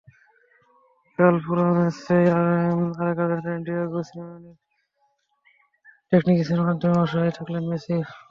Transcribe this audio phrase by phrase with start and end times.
[1.19, 4.55] কাল পুরো ম্যাচেই আরেক আর্জেন্টাইন ডিয়েগো সিমিওনের
[6.09, 7.95] ট্যাকটিকসের সামনে অসহায় থাকলেন মেসি।